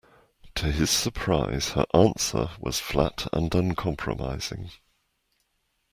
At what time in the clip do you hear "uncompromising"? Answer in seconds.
3.53-4.71